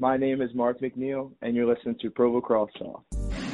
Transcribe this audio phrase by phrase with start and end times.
[0.00, 3.04] My name is Mark McNeil, and you're listening to Pro Lacrosse Talk.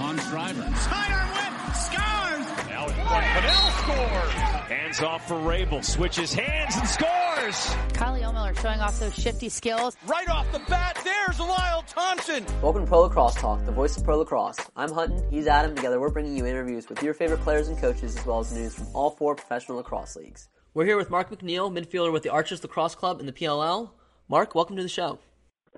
[0.01, 0.63] On Schreiber.
[0.75, 1.77] Sidearm whip.
[1.77, 2.47] Scars.
[2.67, 4.33] Now it's Fidel scores.
[4.33, 5.85] Hands off for Rabil.
[5.85, 7.77] Switches hands and scores.
[7.93, 9.99] Kylie Ohlmiller showing off those shifty skills.
[10.07, 12.47] Right off the bat, there's Lyle Thompson.
[12.63, 14.61] Welcome to Pro Lacrosse Talk, the voice of Pro Lacrosse.
[14.75, 15.77] I'm Hutton, he's Adam.
[15.77, 18.75] Together we're bringing you interviews with your favorite players and coaches as well as news
[18.75, 20.49] from all four professional lacrosse leagues.
[20.73, 23.91] We're here with Mark McNeil, midfielder with the Archers Lacrosse Club in the PLL.
[24.27, 25.19] Mark, welcome to the show.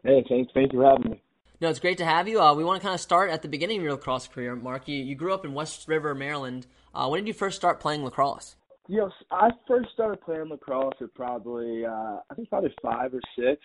[0.05, 1.23] Hey, thanks, thank you for having me.
[1.61, 2.41] No, it's great to have you.
[2.41, 4.89] Uh, we want to kind of start at the beginning of your lacrosse career, Mark.
[4.89, 6.67] You, you grew up in West River, Maryland.
[6.93, 8.57] Uh, when did you first start playing lacrosse?
[8.89, 13.21] You know, I first started playing lacrosse at probably, uh, I think probably five or
[13.39, 13.63] six.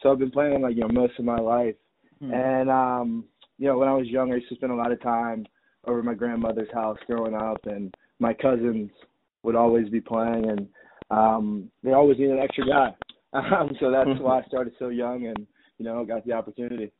[0.00, 1.74] So I've been playing like you know most of my life.
[2.20, 2.32] Hmm.
[2.32, 3.24] And um,
[3.58, 5.44] you know, when I was younger, I used to spend a lot of time
[5.86, 8.90] over at my grandmother's house growing up, and my cousins
[9.42, 10.68] would always be playing, and
[11.10, 12.94] um, they always needed an extra guy.
[13.32, 15.46] Um, so that's why I started so young, and
[15.80, 16.92] you know, got the opportunity.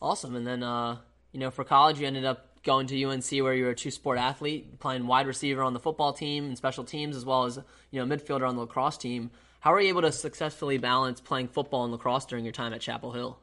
[0.00, 0.36] Awesome.
[0.36, 0.98] And then, uh,
[1.32, 3.90] you know, for college, you ended up going to UNC where you were a two
[3.90, 7.58] sport athlete, playing wide receiver on the football team and special teams, as well as,
[7.90, 9.30] you know, midfielder on the lacrosse team.
[9.60, 12.82] How were you able to successfully balance playing football and lacrosse during your time at
[12.82, 13.38] Chapel Hill?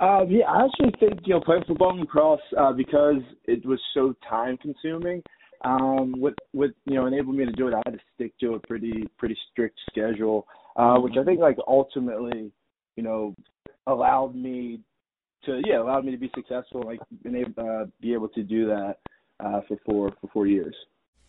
[0.00, 3.80] Um, yeah, I actually think you know playing football and lacrosse uh, because it was
[3.94, 5.22] so time consuming.
[5.62, 8.54] Um, with with you know enabled me to do it, I had to stick to
[8.54, 12.50] a pretty pretty strict schedule, uh, which I think like ultimately,
[12.96, 13.34] you know,
[13.90, 14.80] allowed me
[15.44, 18.66] to yeah allowed me to be successful like been able uh, be able to do
[18.66, 18.96] that
[19.40, 20.74] uh, for four for four years.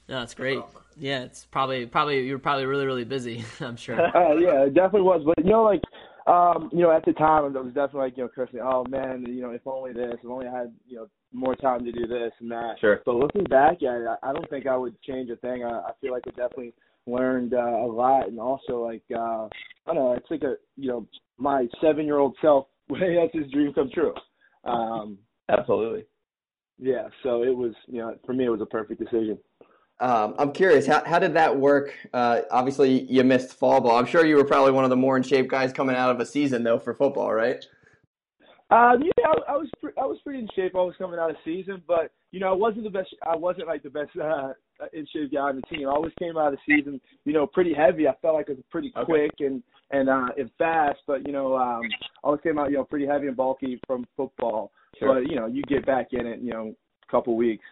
[0.09, 0.59] No, that's great.
[0.97, 3.45] Yeah, it's probably probably you were probably really really busy.
[3.61, 3.95] I'm sure.
[4.15, 5.21] uh, yeah, it definitely was.
[5.25, 5.81] But you know, like
[6.27, 8.59] um, you know, at the time I was definitely like you know cursing.
[8.61, 11.85] Oh man, you know, if only this, if only I had you know more time
[11.85, 12.75] to do this and that.
[12.79, 13.01] Sure.
[13.05, 15.63] But looking back at it, I don't think I would change a thing.
[15.63, 16.73] I, I feel like I definitely
[17.07, 19.47] learned uh, a lot, and also like uh,
[19.87, 21.07] I don't know, it's like a you know
[21.37, 24.13] my seven year old self that's his dream come true.
[24.63, 25.17] Um,
[25.49, 26.05] Absolutely.
[26.79, 29.37] Yeah, so it was, you know, for me, it was a perfect decision.
[29.99, 31.93] Um, I'm curious, how, how did that work?
[32.11, 33.97] Uh, obviously, you missed fall ball.
[33.97, 36.19] I'm sure you were probably one of the more in shape guys coming out of
[36.19, 37.63] a season, though, for football, right?
[38.71, 40.75] Uh, yeah, I, I was pre- I was pretty in shape.
[40.75, 43.13] I was coming out of season, but you know, I wasn't the best.
[43.27, 44.53] I wasn't like the best uh,
[44.93, 45.87] in shape guy on the team.
[45.87, 48.07] I always came out of the season, you know, pretty heavy.
[48.07, 49.45] I felt like I was pretty quick okay.
[49.45, 52.83] and and uh, and fast, but you know, um, I always came out, you know,
[52.83, 54.71] pretty heavy and bulky from football.
[54.97, 55.15] Sure.
[55.15, 56.73] But you know, you get back in it, you know,
[57.07, 57.65] a couple weeks.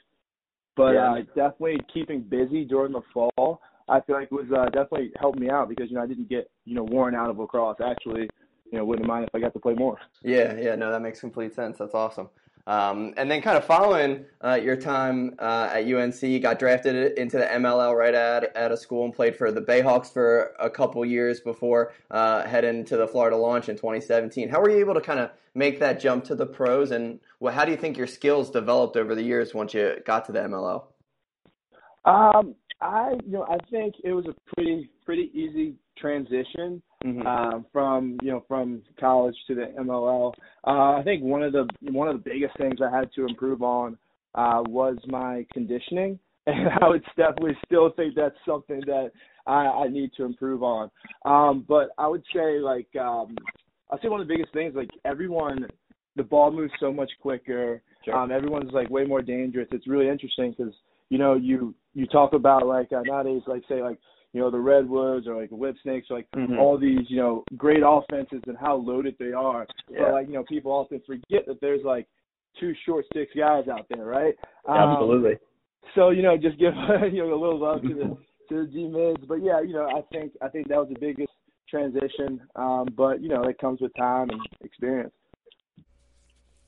[0.75, 1.13] But yeah.
[1.13, 5.49] uh, definitely keeping busy during the fall, I feel like was uh, definitely helped me
[5.49, 7.77] out because you know I didn't get you know worn out of lacrosse.
[7.85, 8.29] Actually,
[8.71, 9.97] you know, wouldn't mind if I got to play more.
[10.23, 11.77] Yeah, yeah, no, that makes complete sense.
[11.77, 12.29] That's awesome.
[12.67, 17.17] Um, and then, kind of following uh, your time uh, at UNC, you got drafted
[17.17, 20.69] into the MLL right at at a school and played for the Bayhawks for a
[20.69, 24.49] couple years before uh, heading to the Florida launch in 2017.
[24.49, 27.53] How were you able to kind of make that jump to the pros, and well,
[27.53, 30.39] how do you think your skills developed over the years once you got to the
[30.39, 30.83] MLL?
[32.05, 37.25] Um, I you know I think it was a pretty pretty easy transition mm-hmm.
[37.25, 40.31] uh, from you know from college to the MLL.
[40.67, 43.63] Uh, I think one of the one of the biggest things I had to improve
[43.63, 43.97] on
[44.35, 49.09] uh, was my conditioning, and I would definitely still think that's something that
[49.47, 50.91] I, I need to improve on.
[51.25, 53.35] Um, but I would say like um,
[53.89, 55.65] I'd say one of the biggest things like everyone
[56.17, 57.81] the ball moves so much quicker.
[58.05, 58.15] Sure.
[58.15, 59.69] Um, everyone's like way more dangerous.
[59.71, 60.75] It's really interesting because
[61.09, 63.97] you know you you talk about like uh, nowadays like say like
[64.33, 66.59] you know the redwoods or like Whipsnakes or like mm-hmm.
[66.59, 69.99] all these you know great offenses and how loaded they are yeah.
[70.03, 72.07] but like you know people often forget that there's like
[72.59, 74.35] two short stick guys out there right
[74.67, 75.33] um, absolutely
[75.95, 76.73] so you know just give
[77.11, 78.17] you know a little love to the
[78.49, 80.99] to the D mids but yeah you know I think I think that was the
[80.99, 81.31] biggest
[81.69, 85.13] transition um but you know it comes with time and experience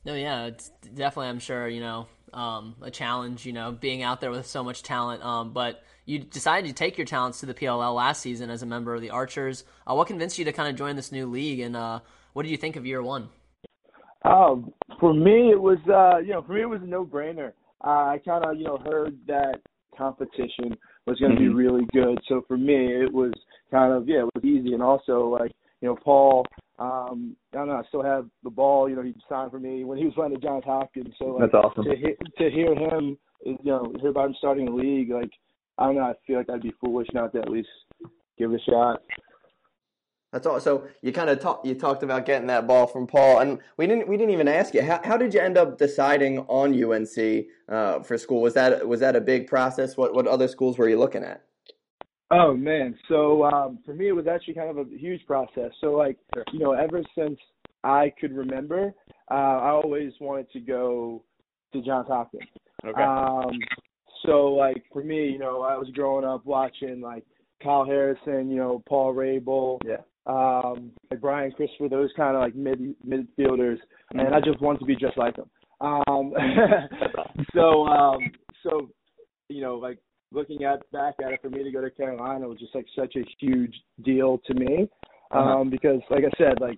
[0.05, 4.21] no yeah it's definitely I'm sure you know um, a challenge, you know, being out
[4.21, 5.23] there with so much talent.
[5.23, 8.65] Um, but you decided to take your talents to the PLL last season as a
[8.65, 9.63] member of the Archers.
[9.85, 11.99] Uh, what convinced you to kind of join this new league, and uh,
[12.33, 13.29] what did you think of year one?
[14.23, 17.53] Um, for me, it was uh, you know, for me it was a no-brainer.
[17.83, 19.61] Uh, I kind of you know heard that
[19.97, 20.77] competition
[21.07, 21.49] was going to mm-hmm.
[21.49, 23.33] be really good, so for me it was
[23.71, 25.51] kind of yeah, it was easy, and also like
[25.81, 26.45] you know, Paul
[26.81, 27.75] um, I don't know.
[27.75, 28.89] I still have the ball.
[28.89, 31.13] You know, he signed for me when he was playing at Johns Hopkins.
[31.19, 31.83] So like, that's awesome.
[31.83, 35.29] To hear, to hear him, you know, hear about him starting the league, like
[35.81, 36.03] I don't know.
[36.03, 37.69] I feel like I'd be foolish not to at least
[38.37, 39.01] give it a shot.
[40.31, 40.59] That's all.
[40.59, 41.65] So you kind of talked.
[41.65, 44.07] You talked about getting that ball from Paul, and we didn't.
[44.07, 44.83] We didn't even ask you.
[44.83, 48.41] How, how did you end up deciding on UNC uh, for school?
[48.41, 49.97] Was that was that a big process?
[49.97, 51.43] What what other schools were you looking at?
[52.29, 55.71] Oh man, so um, for me it was actually kind of a huge process.
[55.81, 56.17] So like,
[56.53, 57.37] you know, ever since
[57.83, 58.93] I could remember,
[59.29, 61.25] uh, I always wanted to go
[61.73, 62.43] to Johns Hopkins.
[62.85, 63.01] Okay.
[63.01, 63.59] Um,
[64.25, 67.23] so like for me, you know, I was growing up watching like
[67.63, 69.97] Kyle Harrison, you know, Paul Rabil, yeah.
[70.25, 73.77] um, like Brian Christopher, those kind of like mid midfielders,
[74.13, 74.25] Mm-hmm.
[74.25, 75.49] and I just wanted to be just like them.
[75.79, 76.33] Um,
[77.55, 78.19] so um,
[78.63, 78.89] so
[79.47, 79.99] you know, like
[80.33, 83.15] looking at back at it, for me to go to Carolina was just like such
[83.15, 84.87] a huge deal to me,
[85.31, 85.63] um, Uh-huh.
[85.65, 86.77] because like I said, like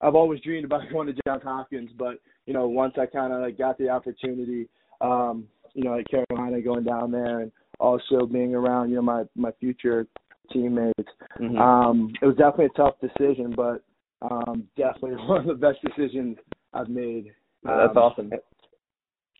[0.00, 2.14] I've always dreamed about going to Johns Hopkins, but
[2.46, 4.68] you know, once I kind of like got the opportunity,
[5.00, 9.24] um, you know, at Carolina, going down there, and also being around, you know, my
[9.36, 10.06] my future
[10.52, 11.08] teammates,
[11.40, 11.58] Mhm.
[11.58, 13.82] um, it was definitely a tough decision, but
[14.22, 16.36] um, definitely one of the best decisions
[16.72, 17.32] I've made.
[17.64, 18.32] That's Um, awesome.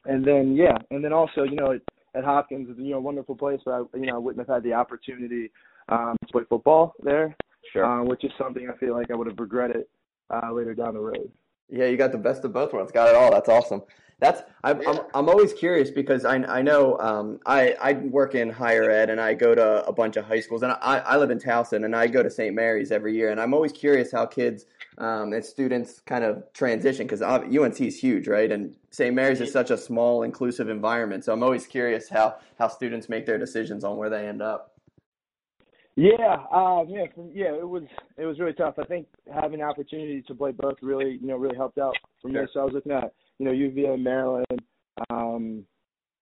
[0.05, 1.81] And then yeah, and then also you know at,
[2.14, 4.64] at Hopkins, you know, a wonderful place, but I, you know I wouldn't have had
[4.64, 5.50] the opportunity
[5.88, 7.37] um, to play football there,
[7.73, 7.84] Sure.
[7.84, 9.84] uh, which is something I feel like I would have regretted
[10.31, 11.31] uh, later down the road.
[11.69, 12.93] Yeah, you got the best of both worlds.
[12.93, 13.31] Got it all.
[13.31, 13.82] That's awesome.
[14.22, 18.50] That's I'm I'm, I'm always curious because I I know um, I I work in
[18.50, 21.32] higher ed and I go to a bunch of high schools and I I live
[21.32, 22.54] in Towson and I go to St.
[22.54, 24.66] Mary's every year and I'm always curious how kids
[24.98, 28.52] um, and students kind of transition because UNC is huge, right?
[28.52, 29.12] And St.
[29.12, 31.24] Mary's is such a small, inclusive environment.
[31.24, 34.76] So I'm always curious how how students make their decisions on where they end up.
[35.96, 37.54] Yeah, um, yeah, from, yeah.
[37.54, 37.82] It was
[38.16, 38.76] it was really tough.
[38.78, 42.28] I think having the opportunity to play both really you know really helped out for
[42.28, 42.34] me.
[42.34, 42.48] Sure.
[42.54, 44.62] So I was looking at you know UVA, Maryland,
[45.11, 45.64] um,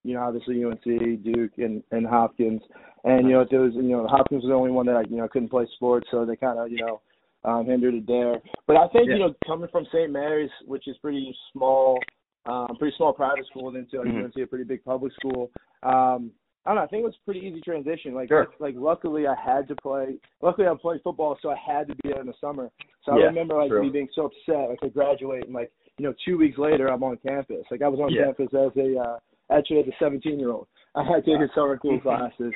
[0.04, 0.82] you know obviously UNC,
[1.22, 2.62] Duke, and and Hopkins,
[3.04, 5.16] and you know there was you know Hopkins was the only one that I you
[5.16, 7.00] know couldn't play sports, so they kind of you know
[7.44, 8.40] um, hindered it there.
[8.66, 9.14] But I think Yeah.
[9.14, 10.10] you know coming from St.
[10.10, 11.98] Mary's, which is pretty small,
[12.46, 14.24] um, pretty small private school, then to like, Mhm.
[14.24, 15.50] UNC, a pretty big public school.
[15.82, 16.32] Um,
[16.66, 16.82] I don't know.
[16.82, 18.14] I think it was a pretty easy transition.
[18.14, 18.48] Like, Sure.
[18.58, 20.18] like, like, luckily I had to play.
[20.42, 22.70] Luckily I played football, so I had to be there in the summer.
[23.02, 23.82] So I Yeah, remember like true.
[23.82, 24.68] me being so upset.
[24.68, 27.64] Like I graduate, and like you know, two weeks later I'm on campus.
[27.70, 28.24] Like I was on Yeah.
[28.24, 29.18] campus as a uh,
[29.50, 30.66] actually as a 17 year old.
[30.94, 32.54] I had taken summer school classes.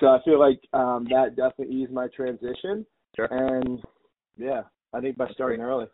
[0.00, 2.86] So I feel like um, that definitely eased my transition.
[3.14, 3.28] Sure.
[3.30, 3.82] And
[4.38, 4.62] yeah,
[4.94, 5.86] I think by starting early.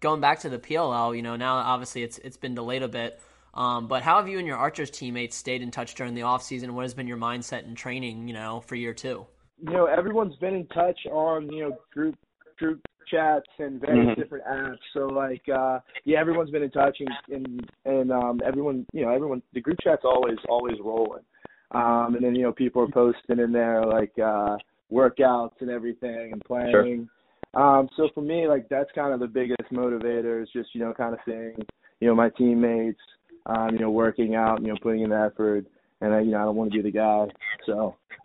[0.00, 3.20] Going back to the PLL, you know, now obviously it's it's been delayed a bit.
[3.52, 6.42] Um, but how have you and your Archers teammates stayed in touch during the off
[6.42, 6.74] season?
[6.74, 9.26] What has been your mindset and training, you know, for year two?
[9.60, 12.16] you know, everyone's been in touch on, you know, group
[12.58, 14.16] group chats and various Mhm.
[14.16, 14.78] different apps.
[14.92, 19.10] So like uh yeah, everyone's been in touch and and, and um everyone you know,
[19.12, 21.24] everyone the group chat's always always rolling.
[21.72, 24.56] Um and then, you know, people are posting in there like uh
[24.92, 27.08] workouts and everything and playing.
[27.54, 30.92] Um so for me like that's kind of the biggest motivator is just, you know,
[30.92, 31.56] kind of seeing,
[32.00, 33.00] you know, my teammates
[33.46, 35.64] um, you know, working out, you know, putting in the effort
[36.00, 37.26] and I you know, I don't want to be the guy.
[37.66, 37.96] So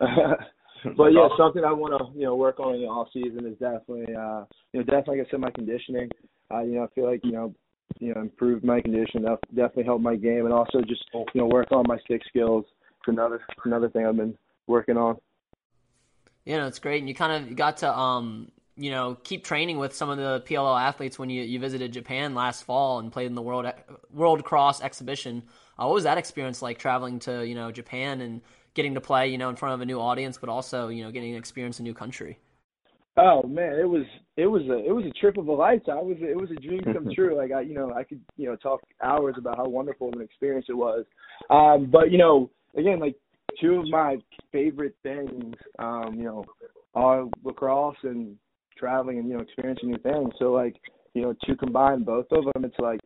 [0.96, 3.58] but yeah, something I want to you know work on in the off season is
[3.58, 6.10] definitely uh you know definitely like I said my conditioning.
[6.52, 7.54] Uh, you know I feel like you know
[7.98, 9.22] you know improved my condition.
[9.22, 12.64] That definitely helped my game, and also just you know work on my stick skills.
[12.98, 14.36] It's another another thing I've been
[14.66, 15.16] working on.
[16.44, 19.78] You know, it's great, and you kind of got to um, you know, keep training
[19.78, 23.26] with some of the PLL athletes when you, you visited Japan last fall and played
[23.26, 23.66] in the World
[24.12, 25.44] World Cross exhibition.
[25.78, 28.40] Uh, what was that experience like traveling to you know Japan and
[28.74, 31.10] getting to play you know in front of a new audience, but also you know
[31.10, 32.38] getting to experience a new country?
[33.16, 34.04] Oh man, it was
[34.36, 35.98] it was a it was a trip of a lifetime.
[35.98, 37.36] It was a, it was a dream come true.
[37.36, 40.22] Like I you know I could you know talk hours about how wonderful of an
[40.22, 41.04] experience it was.
[41.50, 43.14] Um, but you know again like
[43.60, 44.16] two of my
[44.50, 46.44] favorite things um, you know
[46.94, 48.36] are lacrosse and
[48.76, 50.32] traveling and you know experiencing new things.
[50.40, 50.74] So like
[51.14, 53.00] you know to combine both of them, it's like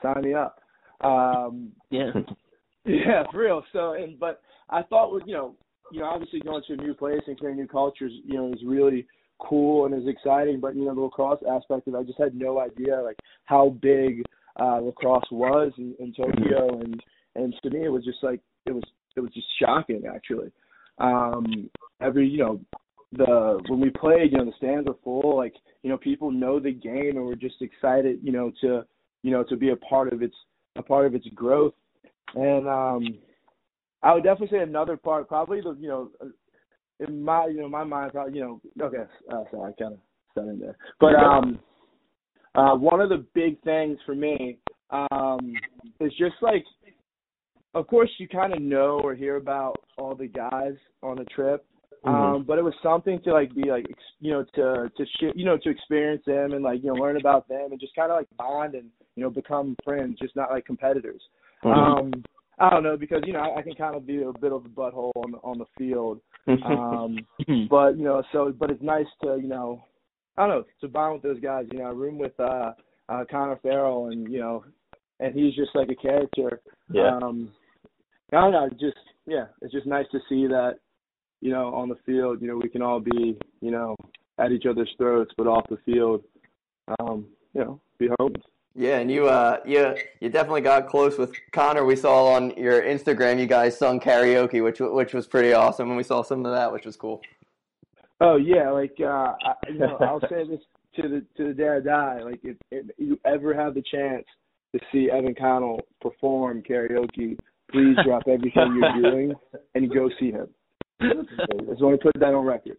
[0.00, 0.60] sign me up.
[1.02, 2.12] Um, Yeah.
[2.84, 3.62] yeah, for real.
[3.72, 5.54] So and but I thought you know
[5.92, 8.60] you know obviously going to a new place and carrying new cultures you know is
[8.64, 9.06] really
[9.38, 10.60] cool and is exciting.
[10.60, 13.76] But you know the lacrosse aspect of it, I just had no idea like how
[13.80, 14.22] big
[14.58, 17.02] uh, lacrosse was in, in Tokyo and
[17.36, 18.84] and to me it was just like it was
[19.16, 20.50] it was just shocking actually.
[20.98, 21.70] Um,
[22.00, 22.60] every you know
[23.12, 25.36] the when we played, you know, the stands were full.
[25.36, 28.84] Like, you know, people know the game and we're just excited, you know, to
[29.22, 30.34] you know, to be a part of its
[30.76, 31.74] a part of its growth.
[32.34, 33.18] And um
[34.02, 36.10] I would definitely say another part, probably the you know,
[37.00, 40.00] in my you know my mind, probably you know, okay, uh, sorry, I kind of
[40.34, 41.58] said in there, but um,
[42.54, 44.58] uh, one of the big things for me
[44.90, 45.54] um
[46.00, 46.64] is just like,
[47.74, 51.64] of course, you kind of know or hear about all the guys on the trip,
[52.04, 55.34] um but it was something to like be like ex- you know to to sh-
[55.34, 58.10] you know to experience them and like you know learn about them and just kind
[58.10, 61.20] of like bond and you know become friends just not like competitors
[61.64, 62.12] um
[62.58, 64.64] i don't know because you know i, I can kind of be a bit of
[64.64, 67.18] a butthole on on the field um
[67.70, 69.84] but you know so but it's nice to you know
[70.36, 72.72] i don't know to bond with those guys you know i room with uh
[73.10, 74.64] uh, Connor Farrell, and you know,
[75.18, 76.60] and he's just like a character.
[76.90, 77.16] Yeah.
[77.16, 77.50] Um,
[78.32, 80.76] I don't know, just yeah, it's just nice to see that,
[81.40, 83.96] you know, on the field, you know, we can all be, you know,
[84.38, 86.22] at each other's throats, but off the field,
[87.00, 88.40] um, you know, be homies.
[88.74, 91.84] Yeah, and you uh you you definitely got close with Connor.
[91.84, 95.96] We saw on your Instagram you guys sung karaoke, which which was pretty awesome, and
[95.96, 97.20] we saw some of that, which was cool.
[98.20, 100.60] Oh yeah, like uh I, you know, I'll say this
[100.96, 102.22] to the to the day I die.
[102.22, 104.24] Like if, if you ever have the chance
[104.72, 107.36] to see Evan Connell perform karaoke,
[107.72, 109.32] please drop everything you're doing
[109.74, 110.46] and go see him.
[111.00, 111.08] I
[111.68, 112.76] just want to put that on record.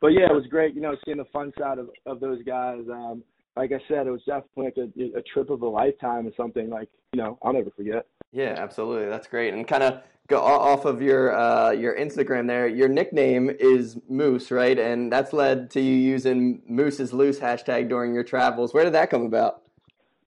[0.00, 2.82] But yeah, it was great, you know, seeing the fun side of of those guys.
[2.88, 3.24] Um,
[3.56, 6.70] like I said, it was definitely like a, a trip of a lifetime or something
[6.70, 8.06] like you know I'll never forget.
[8.32, 9.08] Yeah, absolutely.
[9.08, 9.52] That's great.
[9.52, 12.66] And kind of go off of your uh, your Instagram there.
[12.66, 14.78] Your nickname is Moose, right?
[14.78, 18.72] And that's led to you using Moose's Loose hashtag during your travels.
[18.72, 19.62] Where did that come about?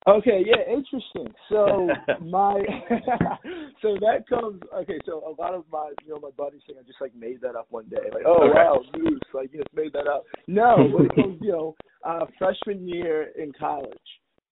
[0.08, 1.34] Okay, yeah, interesting.
[1.50, 1.90] So
[2.24, 2.62] my
[3.82, 6.84] so that comes okay, so a lot of my you know, my buddies think I
[6.84, 8.10] just like made that up one day.
[8.14, 10.26] Like, oh wow, Moose, like you just made that up.
[10.48, 13.98] No, when it comes, you know, uh freshman year in college.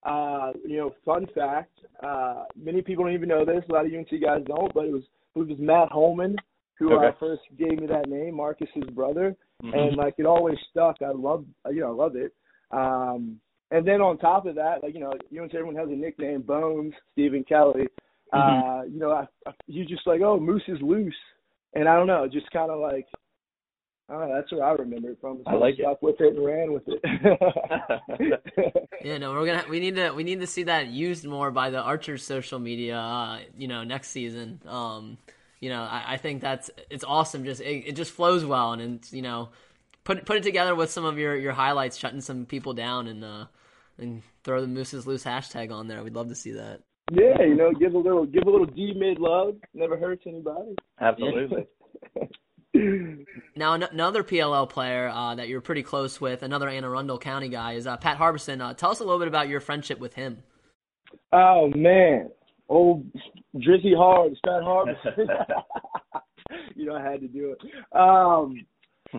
[0.06, 3.92] Uh, you know, fun fact, uh many people don't even know this, a lot of
[3.94, 5.04] UNC guys don't, but it was
[5.36, 6.36] it was Matt Holman
[6.80, 7.08] who Okay.
[7.08, 9.36] uh, first gave me that name, Marcus's brother.
[9.64, 9.78] Mhm.
[9.78, 10.98] And like it always stuck.
[11.04, 12.34] I love you know, I love it.
[12.72, 13.40] Um
[13.74, 16.94] and then on top of that, like you know, UNC everyone has a nickname, Bones,
[17.14, 17.88] Stephen Kelly.
[18.34, 18.70] Mm-hmm.
[18.70, 21.14] Uh, you know, I, I, you just like, oh, Moose is loose,
[21.74, 23.08] and I don't know, just kind of like,
[24.10, 25.42] I that's what I remember it from.
[25.44, 25.82] So I like it.
[25.82, 27.00] stuck with it and ran with it.
[29.04, 31.70] Yeah, no, we're gonna we need to we need to see that used more by
[31.70, 32.98] the Archers social media.
[32.98, 34.62] Uh, you know, next season.
[34.66, 35.18] Um,
[35.60, 37.44] you know, I, I think that's it's awesome.
[37.44, 39.50] Just it, it just flows well, and, and you know,
[40.06, 43.26] put put it together with some of your your highlights, shutting some people down, and
[43.26, 43.46] uh,
[43.98, 46.04] and throw the Moose's Loose hashtag on there.
[46.04, 46.82] We'd love to see that.
[47.12, 49.56] yeah, you know, give a little, give a little D mid love.
[49.74, 50.76] Never hurts anybody.
[51.00, 51.66] Absolutely.
[53.56, 57.48] Now, an- another PLL player uh, that you're pretty close with, another Anne Arundel County
[57.48, 58.62] guy, is uh, Pat Harbeson.
[58.62, 60.42] Uh, tell us a little bit about your friendship with him.
[61.32, 62.32] Oh man,
[62.70, 63.06] old
[63.56, 65.28] Drizzy Hard, Pat Harbeson.
[66.76, 67.96] you know, I had to do it.
[67.96, 68.66] Um,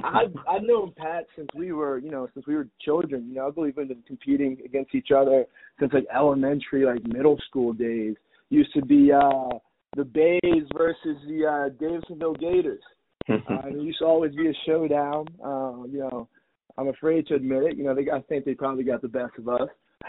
[0.03, 3.29] I I've known Pat since we were, you know, since we were children.
[3.29, 5.45] You know, I believe in competing against each other
[5.79, 8.17] since like elementary, like middle school days.
[8.51, 9.49] Used to be uh
[9.97, 12.83] the Bays versus the uh Davidsonville Gators.
[13.27, 15.27] Uh, it used to always be a showdown.
[15.43, 16.29] Uh, you know,
[16.77, 17.77] I'm afraid to admit it.
[17.79, 19.69] You know, they I think they probably got the best of us.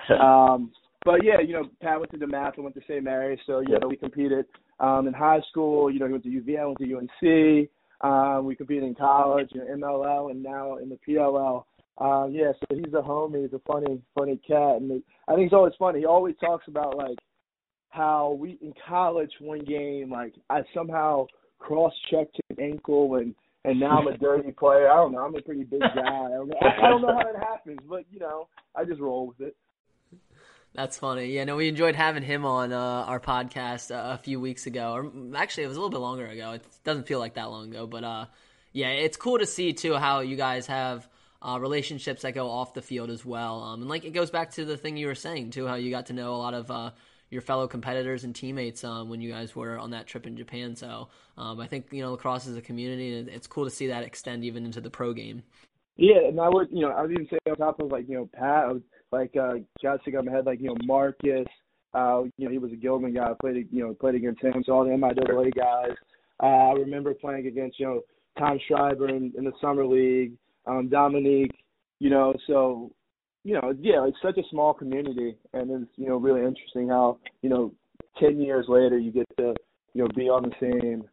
[0.22, 0.72] Um,
[1.06, 3.02] but yeah, you know, Pat went to the math and went to St.
[3.04, 3.82] Mary's, so you Yep.
[3.82, 4.46] know we competed
[4.80, 5.90] um, in high school.
[5.90, 7.70] You know, he went to UVA, went to UNC.
[8.02, 11.64] Um, we competed in college, know, MLL, and now in the PLL.
[11.98, 13.44] Uh, yeah, so he's a homie.
[13.44, 16.00] He's a funny, funny cat, and I think it's always funny.
[16.00, 17.18] He always talks about like
[17.90, 21.28] how we in college one game, like I somehow
[21.60, 23.34] cross-checked his ankle, and
[23.64, 24.92] and now I'm a dirty player.
[24.92, 25.20] I don't know.
[25.20, 26.02] I'm a pretty big guy.
[26.02, 29.00] I don't know, I, I don't know how it happens, but you know, I just
[29.00, 29.56] roll with it.
[30.76, 31.28] That's funny.
[31.28, 34.94] Yeah, no, we enjoyed having him on uh, our podcast uh, a few weeks ago,
[34.94, 36.52] or actually, it was a little bit longer ago.
[36.52, 38.26] It doesn't feel like that long ago, but uh,
[38.74, 41.08] yeah, it's cool to see too how you guys have
[41.42, 43.64] uh, relationships that go off the field as well.
[43.64, 45.92] Um, and like it goes back to the thing you were saying too, how you
[45.92, 46.92] got to know a lot of uh,
[47.30, 50.76] your fellow competitors and teammates um, when you guys were on that trip in Japan.
[50.76, 53.88] So um, I think you know lacrosse is a community, and it's cool to see
[53.88, 55.44] that extend even into the pro game.
[55.98, 58.16] Yeah, and I would, you know, I would even say on top of like, you
[58.16, 61.48] know, Pat, I would, like, uh, guys stick on my head, like, you know, Marcus,
[61.94, 64.74] uh, you know, he was a Gilman guy, played, you know, played against him, so
[64.74, 65.96] all the MIAA guys.
[66.42, 68.02] Uh, I remember playing against, you know,
[68.38, 70.34] Tom Schreiber in, in the summer league,
[70.66, 71.56] um, Dominique,
[72.00, 72.92] you know, so,
[73.44, 77.20] you know, yeah, it's such a small community, and it's, you know, really interesting how,
[77.42, 77.72] you know,
[78.20, 79.54] ten years later you get to,
[79.94, 81.04] you know, be on the same,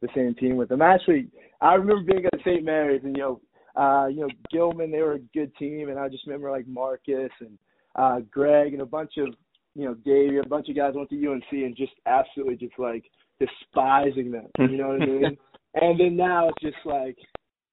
[0.00, 0.82] the same team with them.
[0.82, 1.28] Actually,
[1.60, 2.64] I remember being at St.
[2.64, 3.40] Mary's, and you know,
[3.76, 7.30] uh, you know, Gilman, they were a good team, and I just remember like Marcus
[7.40, 7.58] and
[7.96, 9.28] uh, Greg and a bunch of,
[9.74, 13.04] you know, Davey, a bunch of guys went to UNC and just absolutely just like
[13.40, 14.46] despising them.
[14.58, 15.38] You know what I mean?
[15.74, 17.16] And then now it's just like,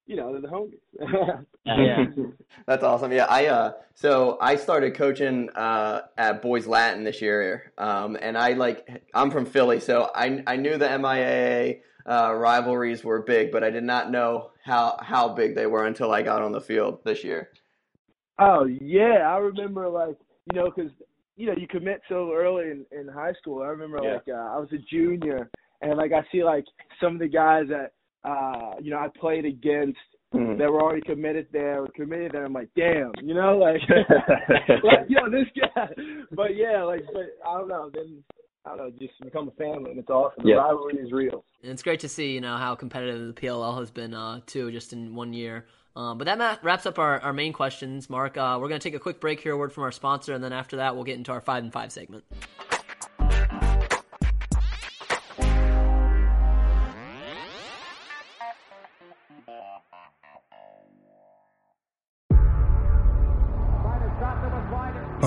[0.10, 1.46] you know, they're the homies.
[1.66, 2.06] Yeah.
[2.68, 3.12] That's awesome.
[3.12, 7.72] Yeah, I uh so I started coaching uh at Boys Latin this year.
[7.78, 13.04] Um and I like I'm from Philly, so I I knew the MIAA uh rivalries
[13.04, 16.42] were big, but I did not know how how big they were until I got
[16.42, 17.50] on the field this year.
[18.40, 20.18] Oh yeah, I remember like
[20.52, 20.92] you know because
[21.36, 23.62] you know you commit so early in, in high school.
[23.62, 24.14] I remember Yeah.
[24.16, 25.52] like uh, I was a junior
[25.82, 26.66] and like I see like
[27.02, 27.92] some of the guys that
[28.24, 29.98] uh you know I played against
[30.34, 30.58] mm-hmm.
[30.58, 32.46] that were already committed there, were committed there.
[32.46, 33.82] I'm like, damn, you know, like,
[34.84, 35.90] like yo, this guy.
[36.32, 37.90] But yeah, like, but I don't know.
[37.94, 38.24] Then
[38.66, 40.44] I don't know, just become a family, and it's awesome.
[40.44, 41.44] The rivalry is real.
[41.64, 44.72] And it's great to see, you know, how competitive the PLL has been uh, too,
[44.72, 45.66] just in one year.
[45.96, 48.38] Um, but that wraps up our, our main questions, Mark.
[48.38, 50.44] Uh, we're going to take a quick break here, a word from our sponsor, and
[50.44, 52.24] then after that, we'll get into our five and five segment.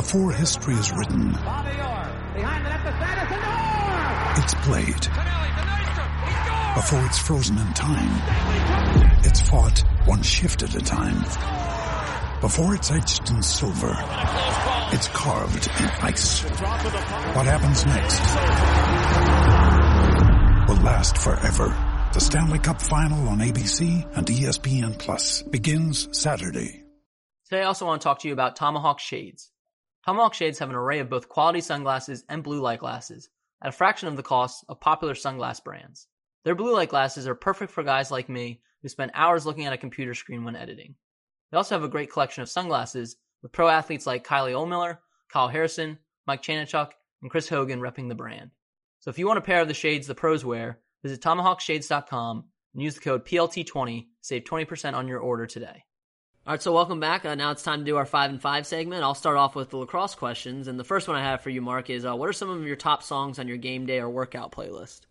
[0.02, 1.28] Before history is written,
[4.36, 5.00] it's played.
[6.74, 8.20] Before it's frozen in time,
[9.22, 11.20] it's fought one shift at a time.
[12.40, 13.94] Before it's etched in silver,
[14.92, 16.42] it's carved in ice.
[16.42, 18.20] What happens next
[20.68, 21.68] will last forever.
[22.12, 26.82] The Stanley Cup Final on ABC and ESPN Plus begins Saturday.
[27.48, 29.51] Today I also want to talk to you about Tomahawk Shades.
[30.04, 33.28] Tomahawk Shades have an array of both quality sunglasses and blue light glasses
[33.62, 36.08] at a fraction of the cost of popular sunglass brands.
[36.44, 39.72] Their blue light glasses are perfect for guys like me who spend hours looking at
[39.72, 40.96] a computer screen when editing.
[41.50, 45.48] They also have a great collection of sunglasses with pro athletes like Kylie Ohlmiller, Kyle
[45.48, 46.90] Harrison, Mike Chanenchuk,
[47.22, 48.50] and Chris Hogan repping the brand.
[48.98, 52.44] So if you want a pair of the shades the pros wear, visit tomahawkshades.com
[52.74, 55.84] and use the code PLT20 to save 20% on your order today.
[56.44, 57.24] All right, so welcome back.
[57.24, 59.04] Uh, now it's time to do our five and five segment.
[59.04, 61.62] I'll start off with the lacrosse questions, and the first one I have for you,
[61.62, 64.10] Mark, is uh, what are some of your top songs on your game day or
[64.10, 65.02] workout playlist?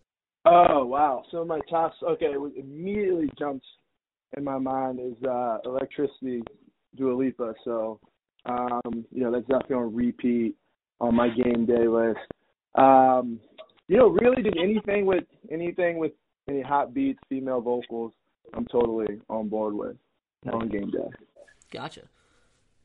[0.44, 1.24] Oh wow!
[1.30, 3.64] So my top, okay, what immediately jumps
[4.36, 6.42] in my mind is uh, "Electricity,"
[6.96, 7.54] Dua Lipa.
[7.64, 7.98] So,
[8.44, 10.54] um, you know, that's definitely on repeat
[11.00, 12.18] on my game day list.
[12.74, 13.40] Um,
[13.88, 16.12] you know, really, did anything with anything with
[16.46, 18.12] any hot beats, female vocals,
[18.52, 19.96] I'm totally on board with
[20.50, 21.08] on game day.
[21.70, 22.02] Gotcha.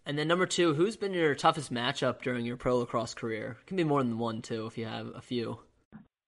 [0.05, 3.57] And then number two, who's been your toughest matchup during your pro lacrosse career?
[3.61, 5.59] It can be more than one too, if you have a few.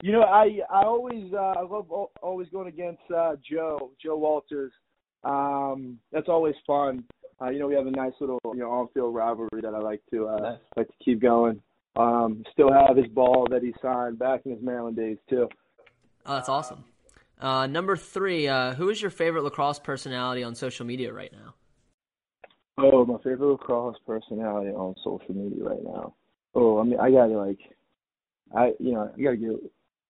[0.01, 1.89] You know, I I always uh, I love
[2.21, 4.71] always going against uh, Joe Joe Walters.
[5.23, 7.03] Um, that's always fun.
[7.41, 10.01] Uh, you know, we have a nice little you know on-field rivalry that I like
[10.11, 10.59] to uh, nice.
[10.75, 11.61] like to keep going.
[11.95, 15.47] Um, still have his ball that he signed back in his Maryland days too.
[16.25, 16.83] Oh, that's awesome.
[17.39, 21.53] Uh, number three, uh, who is your favorite lacrosse personality on social media right now?
[22.77, 26.15] Oh, my favorite lacrosse personality on social media right now.
[26.55, 27.59] Oh, I mean, I gotta like,
[28.55, 29.55] I you know, I gotta give.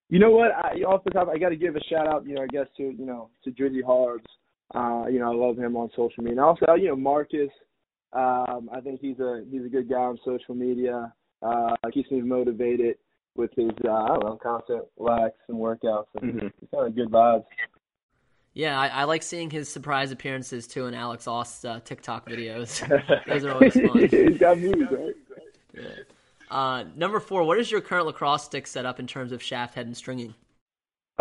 [0.08, 0.50] You know what?
[0.52, 2.26] I, off the top, I gotta give a shout out.
[2.26, 4.26] You know, I guess to you know to Drizzy Harbs.
[4.74, 6.32] Uh, you know, I love him on social media.
[6.32, 7.50] And also, you know, Marcus.
[8.12, 11.12] Um, I think he's a he's a good guy on social media.
[11.42, 12.96] Uh, keeps me motivated
[13.36, 16.06] with his uh, I don't know constant lax and workouts.
[16.20, 16.46] And mm-hmm.
[16.46, 17.44] It's kind of good vibes.
[18.52, 22.80] Yeah, I, I, like seeing his surprise appearances too in Alex Aust's uh, TikTok videos.
[23.26, 23.98] Those are always fun.
[24.10, 25.14] He's got moves, right?
[25.72, 25.82] Yeah.
[26.50, 29.86] Uh, number four, what is your current lacrosse stick setup in terms of shaft, head,
[29.86, 30.34] and stringing?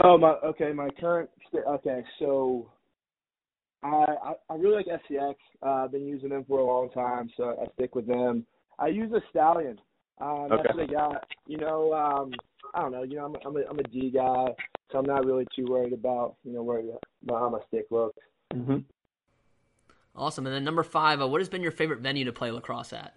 [0.04, 1.62] Oh my, okay, my current stick.
[1.68, 2.72] Okay, so
[3.84, 5.36] I, I I really like STX.
[5.62, 8.46] Uh, I've been using them for a long time, so I stick with them.
[8.80, 9.80] I use a Stallion.
[10.20, 10.64] Um, okay.
[10.64, 11.24] That's what I got.
[11.48, 12.32] You know, um,
[12.74, 13.04] I don't know.
[13.04, 14.48] You know, I'm a, I'm a I'm a D guy,
[14.92, 16.80] so I'm not really too worried about you know where
[17.24, 18.20] about how my stick looks.
[18.54, 18.80] Mm-hmm.
[20.16, 20.46] Awesome.
[20.46, 23.14] And then number five, uh, what has been your favorite venue to play lacrosse at?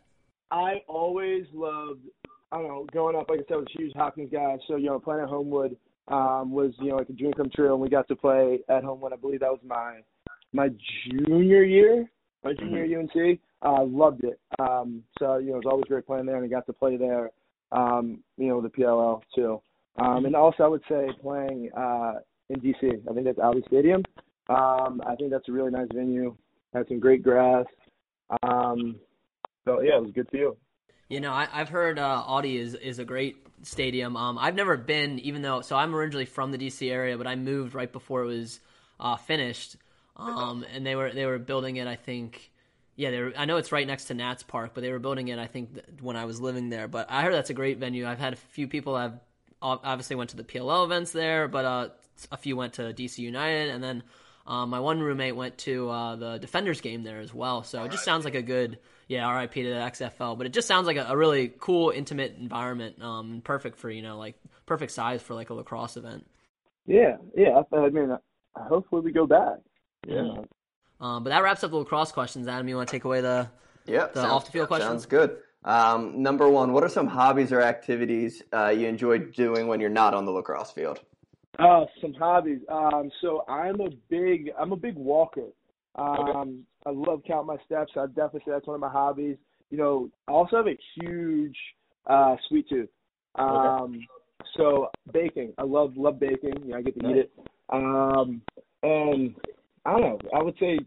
[0.50, 2.02] I always loved.
[2.52, 2.86] I don't know.
[2.92, 4.56] Growing up, like I said, I was a huge Hopkins guy.
[4.68, 5.76] So you know, playing at Homewood
[6.08, 8.84] um, was you know like a dream come true, and we got to play at
[8.84, 9.12] Homewood.
[9.12, 10.00] I believe that was my
[10.52, 10.68] my
[11.10, 12.08] junior year,
[12.44, 13.18] my junior mm-hmm.
[13.18, 13.40] UNC.
[13.64, 14.40] Uh, loved it.
[14.58, 16.96] Um, so you know, it was always great playing there, and I got to play
[16.96, 17.30] there.
[17.70, 19.62] Um, you know, the PLL too.
[19.96, 22.14] Um, and also, I would say playing uh,
[22.48, 23.02] in DC.
[23.08, 24.02] I think that's Audi Stadium.
[24.48, 26.36] Um, I think that's a really nice venue.
[26.74, 27.66] Had some great grass.
[28.42, 28.96] Um,
[29.64, 30.56] so yeah, it was good feel.
[31.08, 34.16] You You know, I, have heard uh, Audi is is a great stadium.
[34.16, 37.36] Um, I've never been, even though so I'm originally from the DC area, but I
[37.36, 38.60] moved right before it was
[38.98, 39.76] uh, finished.
[40.16, 42.50] Um, and they were they were building it, I think,
[42.96, 45.28] yeah, they were, I know it's right next to Nats Park, but they were building
[45.28, 45.38] it.
[45.38, 46.88] I think when I was living there.
[46.88, 48.06] But I heard that's a great venue.
[48.06, 49.18] I've had a few people have
[49.62, 51.88] obviously went to the PLL events there, but uh,
[52.30, 54.02] a few went to DC United, and then
[54.46, 57.62] um, my one roommate went to uh, the Defenders game there as well.
[57.62, 58.78] So it just sounds like a good,
[59.08, 60.36] yeah, RIP to the XFL.
[60.36, 64.02] But it just sounds like a, a really cool, intimate environment, um, perfect for you
[64.02, 64.34] know, like
[64.66, 66.26] perfect size for like a lacrosse event.
[66.86, 67.62] Yeah, yeah.
[67.72, 68.16] I mean,
[68.54, 69.58] hopefully we go back.
[70.06, 70.42] Yeah.
[71.02, 72.46] Um, but that wraps up the lacrosse questions.
[72.46, 73.48] Adam, you want to take away the
[73.86, 74.88] yep, the sounds, off the field questions?
[74.88, 75.38] Sounds good.
[75.64, 79.90] Um, number one, what are some hobbies or activities uh, you enjoy doing when you're
[79.90, 81.00] not on the lacrosse field?
[81.58, 82.60] Uh, some hobbies.
[82.68, 85.48] Um, so I'm a big I'm a big walker.
[85.96, 87.92] Um, I love counting my steps.
[87.96, 89.36] I definitely say that's one of my hobbies.
[89.70, 91.56] You know, I also have a huge
[92.06, 92.88] uh, sweet tooth.
[93.34, 94.06] Um, okay.
[94.56, 96.62] So baking, I love love baking.
[96.64, 97.32] You know, I get to eat it.
[97.70, 98.42] Um,
[98.82, 99.34] and
[99.84, 100.18] I don't know.
[100.34, 100.78] I would say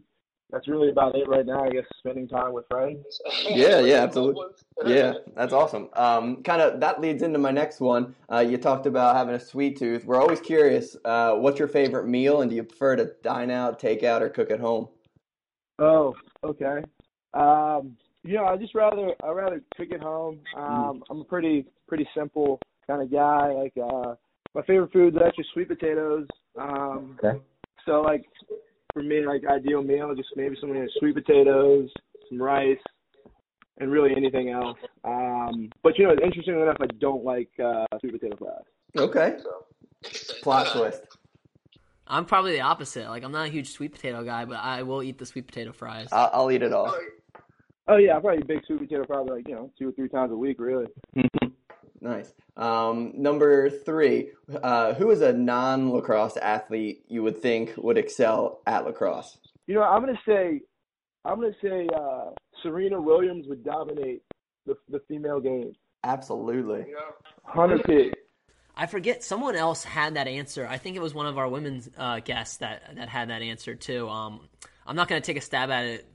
[0.50, 1.64] that's really about it right now.
[1.64, 3.04] I guess spending time with friends.
[3.48, 4.44] Yeah, yeah, absolutely.
[4.86, 5.88] Yeah, that's awesome.
[5.94, 8.14] Um, kind of that leads into my next one.
[8.30, 10.04] Uh, you talked about having a sweet tooth.
[10.04, 10.96] We're always curious.
[11.02, 14.28] Uh, what's your favorite meal, and do you prefer to dine out, take out, or
[14.28, 14.88] cook at home?
[15.78, 16.82] Oh, okay.
[17.32, 20.40] Um, you know, I just rather I rather cook at home.
[20.56, 23.52] Um, I'm a pretty pretty simple kind of guy.
[23.52, 24.14] Like uh,
[24.54, 26.26] my favorite food is actually sweet potatoes.
[26.58, 27.38] Um, okay.
[27.86, 28.24] So like
[28.96, 31.90] for me, like ideal meal, just maybe some sweet potatoes,
[32.30, 32.78] some rice,
[33.76, 34.78] and really anything else.
[35.04, 38.64] Um, but you know, interestingly enough, I don't like uh, sweet potato fries.
[38.96, 39.36] Okay.
[40.42, 41.02] Plot twist.
[42.06, 43.06] I'm probably the opposite.
[43.10, 45.72] Like I'm not a huge sweet potato guy, but I will eat the sweet potato
[45.72, 46.08] fries.
[46.10, 46.96] I'll, I'll eat it all.
[47.88, 50.08] Oh yeah, I'm probably a big sweet potato, probably like you know two or three
[50.08, 50.86] times a week, really.
[52.06, 52.32] nice.
[52.56, 54.30] Um, number three,
[54.62, 59.36] uh, who is a non-lacrosse athlete you would think would excel at lacrosse?
[59.66, 60.60] You know, I'm gonna say,
[61.24, 62.30] I'm gonna say uh,
[62.62, 64.22] Serena Williams would dominate
[64.64, 65.72] the the female game.
[66.04, 66.86] Absolutely.
[67.44, 68.12] Hundred p.
[68.76, 70.66] I forget someone else had that answer.
[70.66, 73.74] I think it was one of our women's uh, guests that that had that answer
[73.74, 74.08] too.
[74.08, 74.48] Um,
[74.86, 76.06] I'm not going to take a stab at it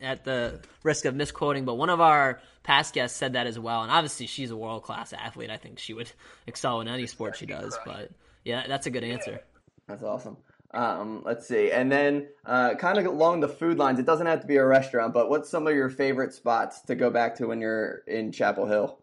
[0.00, 3.82] at the risk of misquoting, but one of our past guests said that as well.
[3.82, 5.50] And obviously, she's a world class athlete.
[5.50, 6.10] I think she would
[6.46, 7.78] excel in any sport she does.
[7.84, 8.10] But
[8.44, 9.40] yeah, that's a good answer.
[9.88, 10.36] That's awesome.
[10.72, 13.98] Um, let's see, and then uh, kind of along the food lines.
[13.98, 16.94] It doesn't have to be a restaurant, but what's some of your favorite spots to
[16.94, 19.00] go back to when you're in Chapel Hill?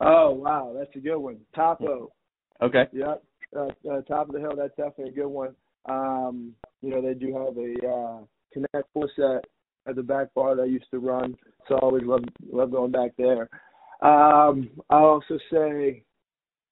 [0.00, 1.38] Oh wow, that's a good one.
[1.54, 2.12] Topo.
[2.60, 2.84] Okay.
[2.92, 3.22] Yep.
[3.56, 4.52] Uh, uh, top of the hill.
[4.56, 5.54] That's definitely a good one.
[5.88, 9.46] Um, you know, they do have a uh, Connect Four set
[9.86, 11.36] at the back bar that I used to run,
[11.68, 13.48] so I always love love going back there.
[14.02, 16.02] Um, I also say,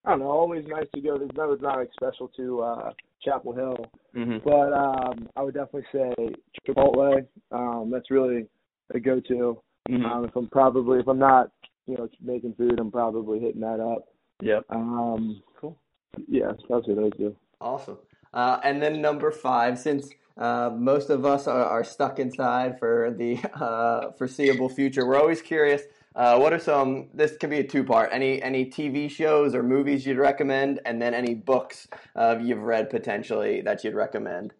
[0.04, 1.18] I don't know, always nice to go.
[1.18, 2.90] There's no, it's not like special to uh,
[3.24, 3.76] Chapel Hill,
[4.16, 4.38] mm-hmm.
[4.44, 6.34] but um, I would definitely say
[6.66, 7.26] Chipotle.
[7.52, 8.46] Um, that's really
[8.92, 9.60] a go-to.
[9.88, 10.04] Mm-hmm.
[10.04, 11.50] Um, if I'm probably if I'm not,
[11.86, 14.08] you know, making food, I'm probably hitting that up.
[14.42, 14.64] Yep.
[14.70, 15.78] Um, cool.
[16.26, 17.36] Yeah, that's what those do.
[17.60, 17.98] Awesome.
[18.32, 23.14] Uh, and then number five, since uh, most of us are, are, stuck inside for
[23.16, 25.82] the uh, foreseeable future, we're always curious.
[26.14, 27.08] Uh, what are some?
[27.14, 28.10] This can be a two-part.
[28.12, 32.90] Any any TV shows or movies you'd recommend, and then any books uh, you've read
[32.90, 34.52] potentially that you'd recommend.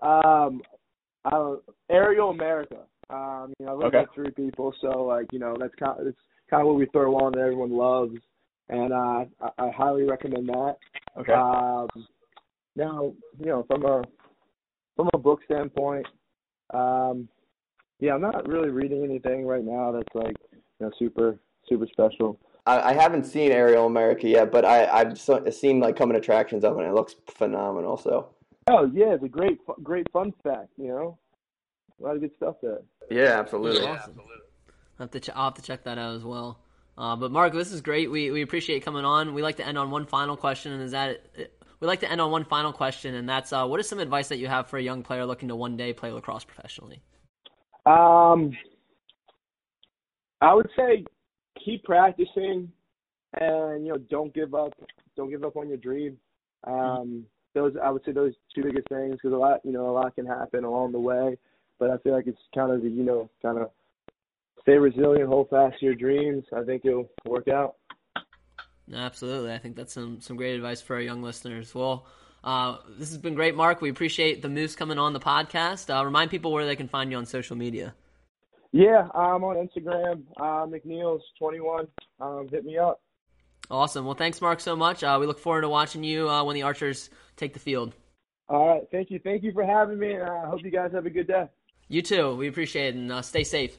[0.00, 0.62] Um,
[1.90, 2.84] Aerial America.
[3.10, 3.98] Um, you know, I look okay.
[3.98, 6.86] at three people, so like you know that's kind of, it's kind of what we
[6.86, 8.16] throw on that everyone loves
[8.68, 10.76] and uh, I, I highly recommend that.
[11.18, 11.32] Okay.
[11.32, 11.88] Um,
[12.76, 14.02] now, you know, from a
[14.96, 16.06] from a book standpoint,
[16.72, 17.28] um,
[18.00, 22.40] yeah, I'm not really reading anything right now that's like you know super super special.
[22.66, 25.18] I, I haven't seen Aerial America yet, but I I've
[25.54, 26.82] seen like coming attractions of it.
[26.82, 27.96] and It looks phenomenal.
[27.96, 28.28] So.
[28.68, 30.68] Oh yeah, it's a great great fun fact.
[30.76, 31.18] You know,
[32.00, 32.80] a lot of good stuff there.
[33.10, 33.82] Yeah, absolutely.
[33.82, 34.34] Yeah, absolutely.
[34.98, 36.58] I'll have to ch- I'll have to check that out as well.
[36.96, 38.10] Uh, but Mark, this is great.
[38.10, 39.34] We we appreciate coming on.
[39.34, 41.20] We like to end on one final question, and is that
[41.84, 44.28] we like to end on one final question, and that's uh, what is some advice
[44.28, 47.02] that you have for a young player looking to one day play lacrosse professionally?
[47.84, 48.52] Um,
[50.40, 51.04] I would say
[51.62, 52.72] keep practicing,
[53.38, 54.72] and you know don't give up.
[55.14, 56.16] Don't give up on your dream.
[56.66, 59.92] Um, those I would say those two biggest things because a lot you know a
[59.92, 61.36] lot can happen along the way,
[61.78, 63.68] but I feel like it's kind of the you know kind of
[64.62, 66.44] stay resilient, hold fast to your dreams.
[66.56, 67.76] I think it'll work out.
[68.92, 71.74] Absolutely, I think that's some some great advice for our young listeners.
[71.74, 72.06] Well,
[72.42, 73.80] uh, this has been great, Mark.
[73.80, 75.94] We appreciate the Moose coming on the podcast.
[75.94, 77.94] Uh, remind people where they can find you on social media.
[78.72, 81.86] Yeah, I'm on Instagram, uh, McNeils21.
[82.20, 83.00] Um, hit me up.
[83.70, 84.04] Awesome.
[84.04, 85.02] Well, thanks, Mark, so much.
[85.02, 87.94] Uh, we look forward to watching you uh, when the Archers take the field.
[88.48, 88.82] All right.
[88.90, 89.18] Thank you.
[89.18, 90.12] Thank you for having me.
[90.14, 91.48] And I hope you guys have a good day.
[91.88, 92.34] You too.
[92.34, 93.78] We appreciate it and uh, stay safe.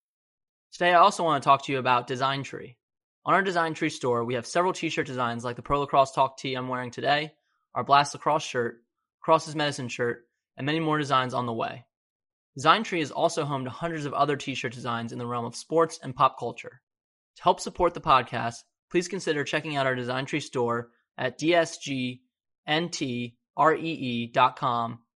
[0.71, 2.77] Today, I also want to talk to you about Design Tree.
[3.25, 6.13] On our Design Tree store, we have several t shirt designs like the Pro Lacrosse
[6.13, 7.33] Talk tee I'm wearing today,
[7.75, 8.77] our Blast Lacrosse shirt,
[9.19, 11.85] Cross's Medicine shirt, and many more designs on the way.
[12.55, 15.43] Design Tree is also home to hundreds of other t shirt designs in the realm
[15.43, 16.81] of sports and pop culture.
[17.35, 22.19] To help support the podcast, please consider checking out our Design Tree store at dsgntree.com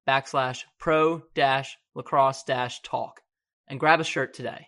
[0.05, 1.23] backslash pro
[1.95, 2.43] lacrosse
[2.83, 3.21] talk
[3.69, 4.67] and grab a shirt today.